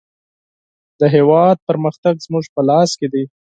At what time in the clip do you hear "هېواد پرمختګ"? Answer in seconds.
1.15-2.15